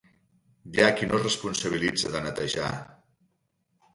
Hi 0.77 0.79
ha 0.85 0.93
qui 1.01 1.09
no 1.09 1.17
es 1.19 1.25
responsabilitza 1.27 2.11
de 2.15 2.21
netejar. 2.27 2.71